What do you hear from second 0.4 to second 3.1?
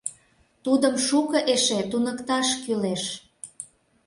Тудым шуко эше туныкташ кӱлеш.